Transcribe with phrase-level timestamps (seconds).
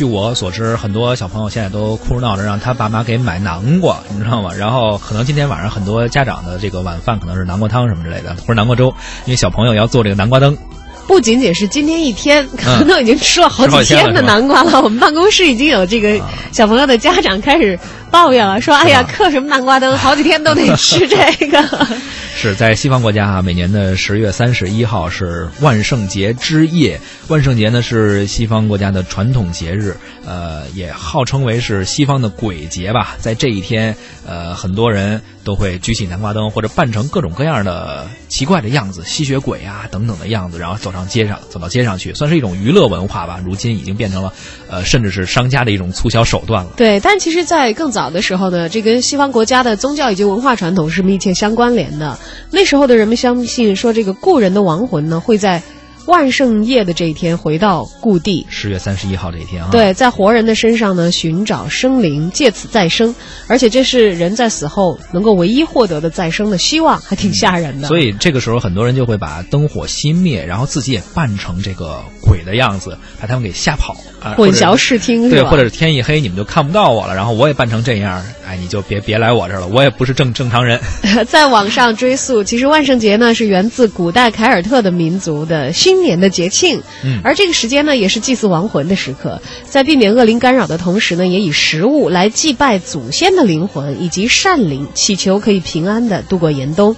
[0.00, 4.50] 据我所知，很多小朋友现在都哭着闹着让他爸妈给买南瓜，你知道吗？
[4.58, 8.86] 然后可能今天晚上很多家长的这个晚饭可能是南瓜汤什么之类的，或者南瓜粥，
[9.26, 10.56] 因为小朋友要做这个南瓜灯。
[11.06, 14.80] 不仅仅是今天一天，可能都已经吃了好几天的南瓜了。
[14.80, 16.18] 我们办公室已经有这个
[16.50, 17.78] 小朋友的家长开始
[18.10, 21.16] 抱怨了，说：“哎呀，刻什么南瓜灯，好几天都得吃这
[21.46, 21.88] 个。
[22.36, 26.98] ”是在西方国家啊，每年的十月三十一号是万圣节之夜。
[27.28, 33.16] 万圣节呢是西方国家的传统节日，呃，也号称为是西方的鬼节吧。
[33.18, 33.94] 在这一天，
[34.26, 43.38] 呃，很多人都会举起南瓜灯，或者扮成各种各样的奇怪的样子，吸血鬼啊等等的样子，然后走上街上，走到街上去，算是一种娱乐文化吧。
[43.44, 44.32] 如今已经变成了，
[44.70, 46.70] 呃，甚至是商家的一种促销手段了。
[46.74, 52.18] 对，但其实，在更早早的时候呢，这跟西方国家的宗教以及文化传统是密切相关联的。
[52.50, 55.62] 那时候的人们相信说，这个故人的亡魂呢，会在。
[56.10, 63.14] 万圣夜的这一天回到故地，十月三十一号这一天啊，对，在活人的身上呢寻找生灵，借此再生，
[63.46, 67.86] 而且这是人在死后能够唯一获得的再生的希望，还挺吓人的。
[67.86, 73.94] 所以这个时候很多人就会把灯火熄灭，然后自己也扮成这个鬼的样子，把他们给吓跑，
[74.36, 80.80] 混淆视听对，或者是天一黑你们就看不到我了，然后我也扮成这样，哎，你就别别来我这儿了，我也不是正正常人。
[81.28, 85.99] 在网上追溯，其实万圣节呢是源自古代凯尔特的民族的新。
[86.02, 96.96] 年的节庆，嗯，而这个时间呢，也是祭祀亡魂的时刻，在避免恶灵干扰的同时呢，也以食物来祭拜祖先的灵魂以及善灵，祈求可以平安的度过严冬。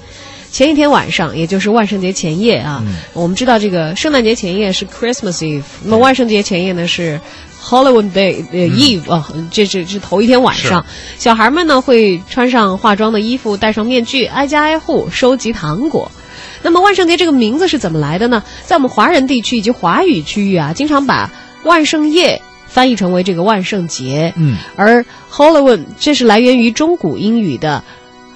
[0.50, 7.18] 前一天晚上，也就是万圣节前夜啊，我们知道这个圣诞节前夜是 Christmas Eve，那么万圣节前夜呢是
[7.58, 10.84] Halloween Day Eve 啊，这这是头一天晚上，
[11.18, 16.12] 小孩们呢会穿上化妆的衣服，戴上面具，挨家挨户收集糖果。
[16.62, 18.42] 那么万圣节这个名字是怎么来的呢？
[18.64, 21.30] 在我们华人地区以及华语区域啊，经常把
[21.64, 24.32] 万圣夜翻译成为这个万圣节。
[24.36, 27.82] 嗯，而 Halloween 这是来源于中古英语的。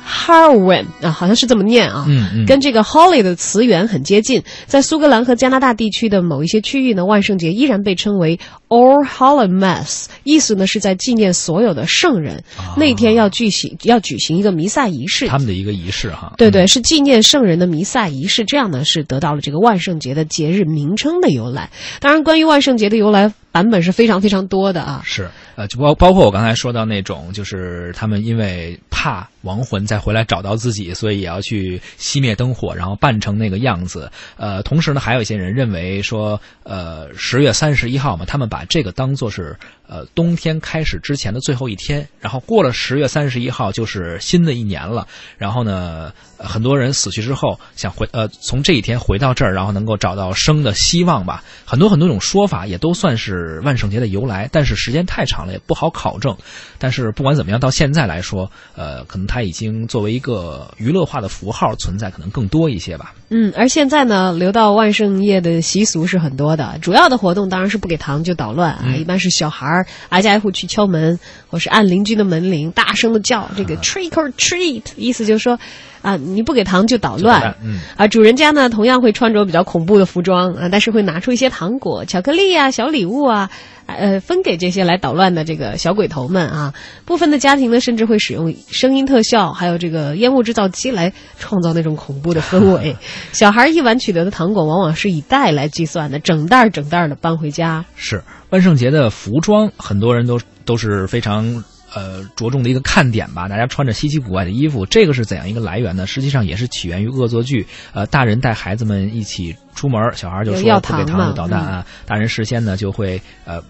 [0.09, 4.41] Halloween 啊，好像是这么念啊，嗯嗯，跟这个 Holly 的词源很接近。
[4.67, 8.39] 在苏格兰和加拿大地区的某一些区域呢，万圣节依然被称为
[8.69, 12.43] All Hallow Mass，意思呢是在纪念所有的圣人。
[12.77, 16.35] 那天要举行要举行一个弥撒仪式，他们的一个仪式哈。
[16.37, 21.71] 对对，是纪念圣人的弥撒仪式，这样呢是得到了这个万圣节的节日名称的由来。
[22.01, 23.33] 当然，关于万圣节的由来。
[23.53, 34.13] 版本是非常非常多的啊，是，呃，就包包括我刚才说到那种，就是他们因为怕亡魂再回来找到自己，所以也要去熄灭灯火，然后扮成那个样子。
[34.37, 39.59] 呃，同时呢，还有一些人认为说，呃，十月三十一号嘛，他们把把这个当做是。
[39.89, 45.07] 呃，冬天开始之前的最后一天，然后过了十月三十一号就是新的一年了。
[45.39, 51.45] 然后呢，很多人死去之后想回呃，从这一天回到这儿，然后能够找到生的希望吧。
[51.65, 56.37] 很多很多种说法也都算是万圣节的由来，但是时间太长了也不好考证。
[56.79, 63.15] 但是不管怎么样，到现在来说，呃，可能它已经作为一个娱乐化的符号存在，可能更多一些吧。
[63.29, 69.76] 嗯，而现在呢，留到万圣夜的习俗是很多的，主要的活动当然是不给糖就捣乱啊，一般是小孩儿
[70.09, 75.59] 挨家挨户去敲门，或是按邻居的门铃，大声的叫这个 trick or treat，意思就是说。
[76.07, 77.57] 啊，你不给糖就捣乱。
[77.61, 83.51] 嗯，啊，主人家呢同样会穿着比较恐怖的服装啊，但是会拿出一些糖果、巧克力啊、小礼物啊，
[83.87, 86.73] 呃，分给这些来捣乱的这个小鬼头们啊。
[87.05, 92.97] 部分的家庭呢，甚至会使用声音特效，还有这个烟雾制造机来创造那种恐怖的氛围。
[93.33, 97.85] 小孩一晚取得的糖果往往是以袋来计算的，整袋整袋的搬回家。
[97.97, 101.65] 是万圣节的服装，很多人都都是非常。
[101.97, 106.07] 呃，着重的一个看点吧，大家穿着稀奇古怪的衣服，这个是怎样一个来源呢？
[106.07, 107.67] 实际上也是起源于恶作剧。
[107.95, 111.87] 呃，大人带孩子们一起出门，小孩就说不给糖就捣蛋啊。
[112.05, 113.63] 大人事先呢就会呃。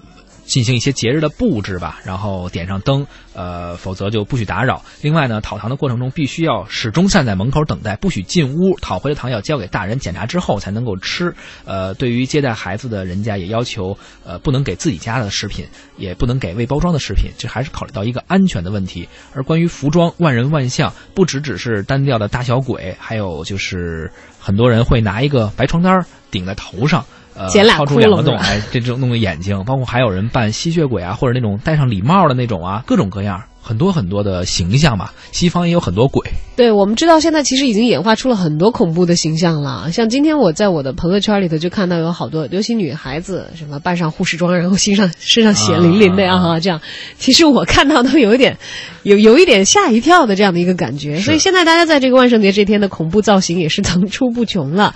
[0.47, 4.83] 进行一些节日的布置吧，然后点上灯，呃，否则就不许打扰。
[5.03, 8.79] 另外呢，讨糖的过程中必须要始终站在门口等待，不许进屋。
[8.81, 11.34] 讨回的糖要交给大人检查之后才能够吃。
[11.65, 19.09] 呃，对于接待孩子的人家也要求，呃，不能给自己家的食品，也不能给未包装的食品，这还是考虑到一个安全的问题。
[19.34, 27.04] 而关于服装，万人万象，不只只是单调的大小鬼，还有就是很多人会拿一个白床单顶在头上。
[27.36, 33.42] 呃，掏出两个洞，哎，这种弄个眼睛，包括还有人扮吸血鬼啊，或者那种戴上礼帽的那种啊，各种各样。
[33.66, 35.13] 很多很多的形象吧。
[35.33, 36.30] 西方也有很多鬼。
[36.54, 39.91] 对，我们知道现在其实已经演化出了很多恐怖的形象了。
[39.91, 46.80] 像今天我在我的朋友圈里头就看到有好多，尤其女孩子，什么扮上护士装，然后身上身上血淋淋的呀哈，这样，
[47.18, 48.57] 其实我看到都有一点，
[49.03, 51.18] 有有一点吓一跳的这样的一个感觉。
[51.18, 54.95] 所以现在大家在这个万圣节这天的恐怖造型也是层出不穷了。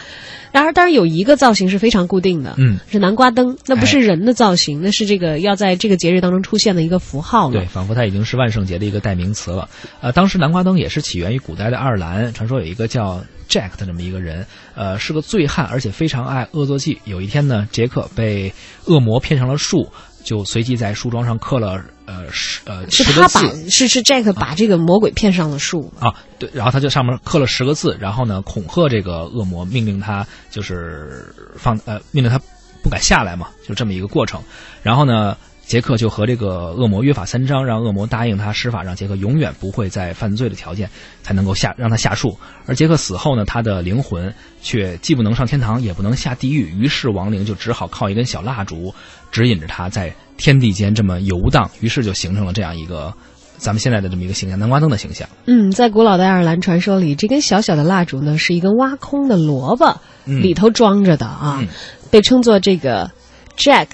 [0.53, 3.57] 然而，当然有一个造型是非常固定的，嗯，是南瓜灯。
[3.67, 7.53] 那不是人的造型，那是这个要在这个节日当中出现的一个符号了。
[7.53, 9.69] 对，仿佛它已经是万圣节的一个代名词了。
[10.01, 17.01] 呃，当时南瓜灯也是起源于古代的爱尔兰，传说有一个叫 Jack 的这么一个人，呃，是个醉汉，而且非常爱恶作剧。
[17.05, 18.53] 有一天呢，杰克被
[18.87, 19.91] 恶魔骗上了树。
[20.23, 23.41] 就随即在树桩上刻了呃十呃是他把
[23.71, 32.39] 是是 Jack 把这个魔鬼骗上了树啊对，然后他就上面刻了十个字，然后呢恐吓这个恶魔，命令他就是放呃命令他
[32.83, 34.43] 不敢下来嘛，就这么一个过程。
[34.83, 35.39] 然后呢，
[35.71, 40.91] 杰克就和这个恶魔约法三章，让恶魔答应他施法，让杰克永远不会再犯罪的条件
[41.23, 42.37] 才能够下让他下树。
[42.67, 48.93] 而杰克死后呢，他的灵魂却既不能上天堂，也不能下地狱，于是亡灵就只好靠一根小蜡烛。
[49.31, 53.15] 指引着他在天地间这么游荡，于是就形成了这样一个
[53.57, 55.29] 咱们现在的这么一个形象——南瓜灯的形象。
[55.47, 61.63] 嗯，在古老的爱尔兰传说里，这根小小的蜡烛呢，是一根挖空的萝卜里头装着的啊，
[62.11, 63.13] 被称作这个
[63.57, 63.87] Jack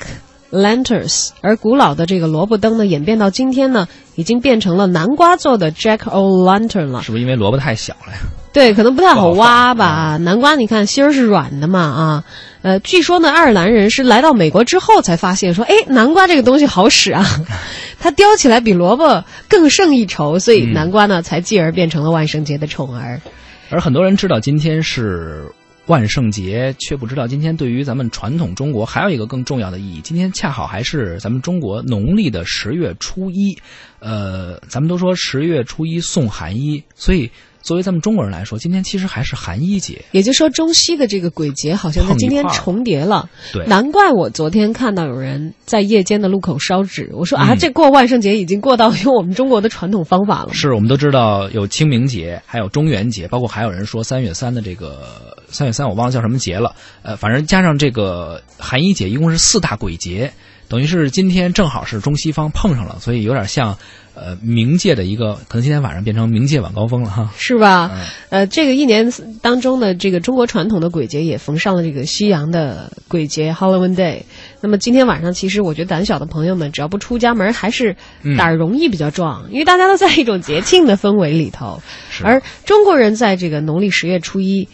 [0.57, 1.31] Lanterns。
[1.41, 7.03] 而古老的这个萝卜灯呢，演变到今天呢，已经变成了南瓜做的 Jack O' Lantern 了。
[7.03, 8.19] 是不是因为萝卜太小了呀？
[8.53, 10.17] 对，可能不太好挖吧。
[10.17, 12.25] 南瓜你看芯儿是软的嘛啊，
[12.63, 17.23] 呃，据说呢，爱尔兰人是来到美国之后才发现说，哎，南瓜这个东西好使啊，
[18.01, 23.21] 它叼起来比萝卜更胜一筹，所以南瓜呢才继而变成了万圣节的宠儿。
[23.69, 25.53] 而很多人知道今天是
[25.87, 30.01] 万圣节，却不知道今天对于咱们传统中国还有一个更重要的意义。
[30.01, 33.57] 今天恰好还是咱们中国农历的十月初一，
[34.01, 37.31] 呃，咱们都说十月初一送寒衣，所以。
[37.67, 43.29] 作为咱们中国人来说，今天其实还是寒衣节，也就是说中西的这个鬼节好像在今天重叠了。
[43.53, 50.55] 对，难怪我昨天看到有人在夜间的路口烧纸，我说啊，这过万圣节已经过到用我们中国的传统方法了。
[50.55, 56.73] 是我们都知道有清明节，还有中元节，包括还有人说三月三的这个三月三，我忘了叫什么节了。
[57.03, 60.33] 呃，反正加上这个寒衣节，一共是四大鬼节，
[60.69, 63.77] 等于是今天正好是中西方碰上了，所以有点像。
[64.19, 67.91] 呃，冥界的一个，可能今天晚上变成冥界晚高峰了哈，是吧？
[68.31, 74.23] 呃，这个一年当中的这个中国传统的鬼节也逢上了这个西洋的鬼节 Halloween Day。
[74.63, 77.95] 那么今天晚上，其实我觉得胆小的朋友们，只要不出家门，还是
[78.39, 81.83] 胆儿容易比较壮，因为大家都在一种节庆的氛围里头。
[82.23, 84.67] 而中国人在这个农历十月初一。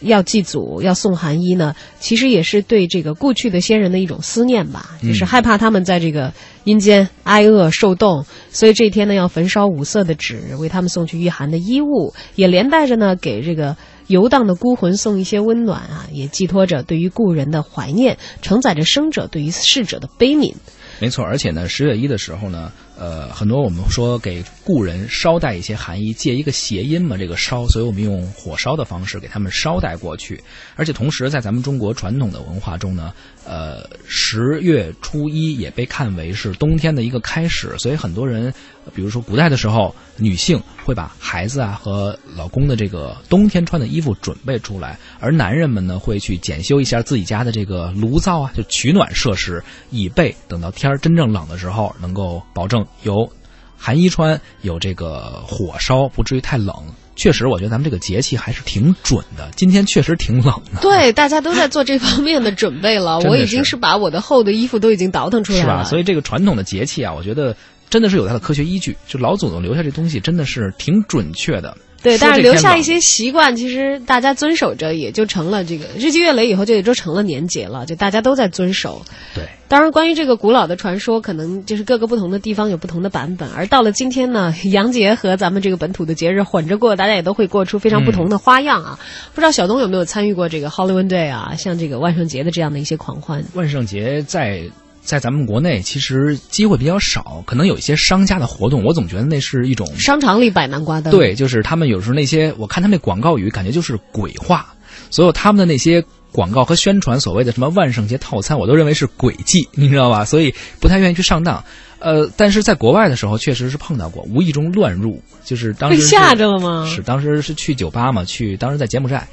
[0.00, 6.32] 要祭祖，要送寒衣呢，其实也是对这个过去的先人的一种思念吧，就是害怕他们在这个
[6.64, 13.76] 阴间挨饿受冻，所以这一天呢要焚烧五色的纸，为他们送去御寒的衣物，也连带着呢给这个
[14.06, 20.54] 游荡的孤魂送一些温暖啊，也寄托着对于故人的怀念，承载着生者对于逝者的悲悯。
[20.98, 22.70] 没错，而且呢，十月一的时候呢。
[23.00, 30.38] 呃，很多我们说给故人捎带一些含义，借一个谐音嘛，这个烧，所以我们用火烧的方式给他们捎带过去。
[30.76, 33.14] 而且同时，在咱们中国传统的文化中呢，
[33.46, 38.52] 呃，十月初一也被看为是冬天的一个开始，所以很多人，
[38.94, 52.84] 比如说古代的时候，女性会把孩子啊和老公的这个冬天穿的衣服准备出来，而男人们呢会去检修一下自己家的这个炉灶啊，就取暖设施，以备等到天儿真正冷的时候，能够保证。
[53.02, 53.30] 有
[53.76, 56.74] 寒衣穿，有这个火烧，不至于太冷。
[57.16, 59.50] 确实，我觉得咱们这个节气还是挺准的。
[59.54, 60.80] 今天确实挺冷的。
[60.80, 63.18] 对，大家都在做这方面的准备了。
[63.20, 65.62] 我已经是把我的厚的衣服都已经倒腾出来了。
[65.62, 65.84] 是吧？
[65.84, 67.54] 所以这个传统的节气啊，我觉得
[67.90, 68.96] 真的是有它的科学依据。
[69.06, 71.76] 就老祖宗留下这东西，真的是挺准确的。
[72.02, 77.84] 对，但是留下一些习惯，其实大家遵守着，也就成了这个日积月累以后，就也就成了年节了。
[77.84, 79.02] 就大家都在遵守。
[79.34, 83.50] 对，当然，关于这个古老的传说，可能就是各个不同的地方有不同的版本。
[83.50, 88.98] 而到了今天呢，洋节和咱们这个本土的节日混着过，大家也都会过出非常不同的花样啊。
[89.34, 91.54] 不知道小东有没有参与过这个 Halloween Day 啊？
[91.58, 93.44] 像这个万圣节的这样的一些狂欢。
[93.52, 94.62] 万圣节在。
[95.02, 101.10] 在咱们国内，其实机会比较少，可能有一些商家的活动，我总觉得那是一种商场里摆南瓜灯。
[101.10, 104.74] 对，就是他们有时候那些，我看他们那广告语，感觉就是鬼话，
[105.10, 110.24] 所有他们的那些广告和宣传，所谓的什么万圣节套餐，我都认为是诡计，你知道吧？
[110.24, 111.64] 所以不太愿意去上当。
[111.98, 116.86] 呃，但是在国外的时候，确实是碰到过，无意中乱入，就是当时被吓着了吗？
[116.88, 119.28] 是当时是去酒吧嘛，去当时在柬埔寨。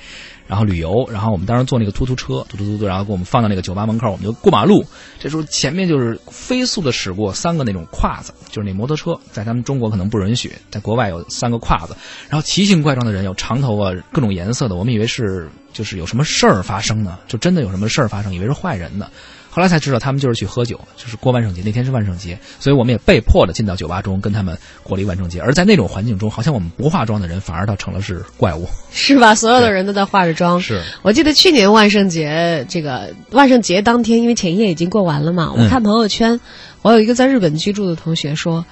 [0.47, 4.85] 然后旅游，然后我们当时坐那个突突车，突突突突，然后给我们放到那个酒吧门口，我们就过马路。
[5.19, 11.95] 这时候前面就是飞速的驶过三个那种胯子，就是那摩托车，在咱们中国可能不允许，在国外有三个胯子，
[12.29, 19.09] 然后奇形怪状的人，有长头发、各种颜色的，我们以为是就是有什么事儿发生呢，就真的有什么事儿发生，以为是坏人呢。
[19.57, 21.63] 后来才知道，他们就是去喝酒，就是过万圣节。
[21.65, 25.41] 那天是万圣节，所以我们也被迫的进到酒吧中跟他们过了一万圣节。
[25.41, 29.33] 而在那种环境中，好像我们不化妆的人反而倒成了是怪物，是吧？
[29.33, 30.61] 所有的人都在化着妆。
[30.61, 36.39] 是我记得去年万圣节，这个万圣节当天，因为前夜已经过完了嘛，我看朋友圈，
[36.83, 38.63] 我有一个在日本居住的同学说，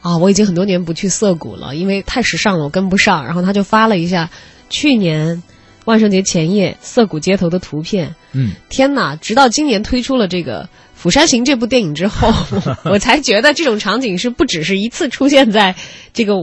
[0.00, 3.26] 啊，我已经很多年不去涩谷了，因为太时尚了，我跟不上。
[3.26, 4.28] 然后他就发了一下
[4.68, 5.44] 去年。
[5.84, 8.14] 万圣节前夜，涩谷街头的图片。
[8.32, 9.16] 嗯，天哪！
[9.16, 10.64] 直到今年推出了这个。
[11.02, 12.32] 《釜山行》这部电影之后，
[12.88, 15.74] 我才觉得这种场景是不只是一次出现在
[16.12, 16.34] 这个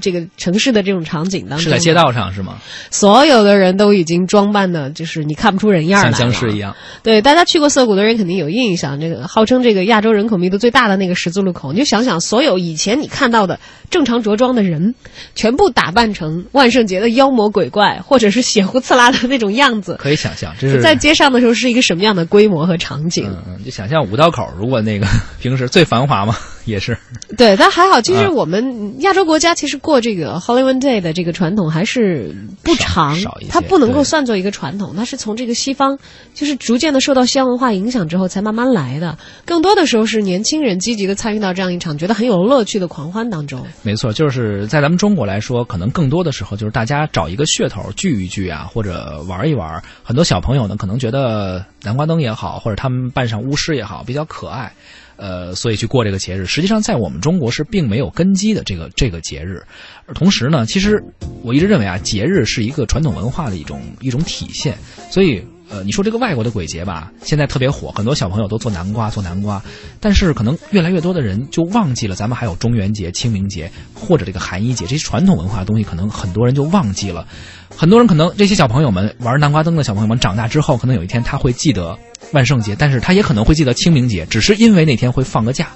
[0.00, 2.56] 这个城市的这种场景当中，是在街道上是吗？
[2.90, 6.74] 所有的人都已经装扮的，就是你看不出人样来，像僵尸一样。
[7.02, 14.94] 对，大家去过涩谷的人肯定有印象，这个号称这个亚洲人口密度最大的那个十字路口，你就想想，所有以前你看到的正常着装的人，
[15.34, 23.30] 全部打扮成万圣节的妖魔鬼怪，或者是血呼刺啦的那种样子，可以想象，这是在街上的时候是一个什么样的规模和场景？
[23.46, 24.05] 嗯，就想象。
[24.10, 25.06] 五道口，如果那个
[25.40, 26.36] 平时最繁华嘛，
[26.66, 26.96] 也是。
[27.38, 33.16] 对，但还好，其实我们亚洲国家其实过这个 Halloween Day 的这个传统还是不长，
[33.48, 35.98] 它不能够算作一个传统，它是从这个西方
[36.34, 39.16] 就是逐渐的受到西洋文化影响之后才慢慢来的。
[39.44, 43.64] 更多的时候是年轻人积极的参与到这样一场觉得很有乐趣的狂欢当中。
[43.82, 49.82] 没错，就是在咱们中国来说，可能更多的时候就是大家找一个噱头聚一聚啊，或者玩一玩。
[50.02, 54.04] 很多小朋友呢，可能觉得南瓜灯也好，或者他们扮上巫师也好。
[54.06, 54.72] 比较可爱，
[55.16, 56.46] 呃，所以去过这个节日。
[56.46, 59.62] 实际上，在我们中国是并没有根基的这个这个节日。
[60.06, 61.02] 而同时呢，其实
[61.42, 64.76] 我一直认为啊，节日是一个传统文化的一种一种体现。
[65.10, 69.62] 所以，呃，你说这个外国的鬼节吧，现在特别火，很多小朋友都做南瓜做南瓜，
[70.00, 77.26] 但是可能越来越多的人就忘记了咱们还有中元节、清明节或者这个寒衣节这些传统文化的东西，可能很多人就忘记了。
[77.74, 81.98] 很多人可能这些小朋友们玩南瓜灯的小朋友们长大之后，可能有一天他会记得
[82.32, 85.68] 万圣节，但是他也可能会记得清明节，只是因为那天会放个假。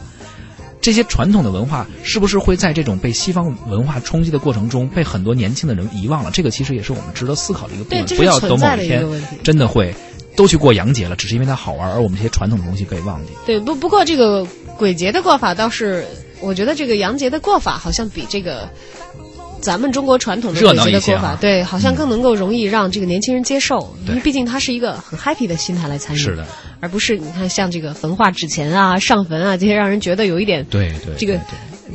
[0.80, 6.30] 这些传统的文化是不是会在这种被西方文化冲击的过程中被很多年轻的人遗忘了？
[6.30, 8.16] 这个其实也是我们值得思考的一个部分。
[8.16, 9.06] 不要等某一天
[9.42, 9.94] 真的会
[10.34, 13.32] 都去过洋节了，只是因为它好玩，而我们这些传统的东西被忘记。
[13.44, 14.46] 对，不不过这个
[14.78, 16.06] 鬼节的过法倒是，
[16.40, 18.68] 我觉得这个洋节的过法好像比这个。
[19.60, 26.46] 咱们中国传统的鬼节的过法，对，好像更能够容易让这个年轻人接受，因为毕竟他是一个很 happy 的心态来参与，是的，
[26.80, 31.38] 而不是你看像这个焚化纸钱啊、上坟啊这些，让人觉得有一点对对这个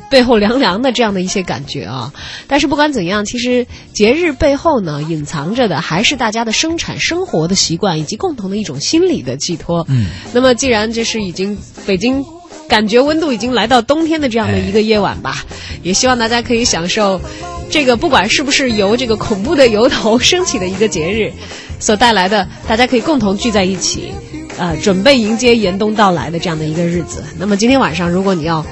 [0.10, 2.14] 背后凉凉的这样的一些感觉啊。
[2.48, 9.86] 但是不管怎样，其实节日背后呢，隐藏着的还是大家的生产生活的习惯以及共同的一种心理的寄托。
[9.90, 12.24] 嗯，那么既然这是已经北京。
[12.68, 15.44] 感觉温度已经来到冬天的这样的一个夜晚吧，
[15.84, 17.22] 也希望大家可以享受
[17.70, 21.32] 这个不管是不是由这个恐怖的由头升起的一个节日
[21.80, 24.12] 所带来的，大家可以共同聚在一起，
[24.58, 27.24] 呃，准备迎接严冬到来的这样的一个日子。
[27.38, 28.66] 那么今天晚上，如果你要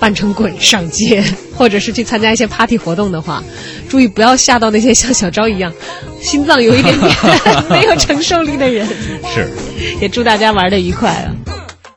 [0.00, 1.24] 扮成鬼上街，
[1.56, 3.42] 或者是去参加一些 party 活动的话，
[3.88, 5.72] 注意不要吓到那些像小昭一样
[6.20, 7.12] 心脏有一点点
[7.70, 8.86] 没有承受力的人。
[9.34, 9.48] 是，
[10.00, 11.34] 也祝大家玩的愉快啊。